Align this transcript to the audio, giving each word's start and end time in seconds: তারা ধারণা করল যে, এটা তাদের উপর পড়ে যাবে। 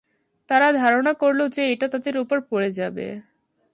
তারা 0.49 0.67
ধারণা 0.73 1.13
করল 1.13 1.39
যে, 1.47 1.63
এটা 1.73 1.87
তাদের 1.87 2.15
উপর 2.17 2.37
পড়ে 2.49 2.69
যাবে। 2.71 3.07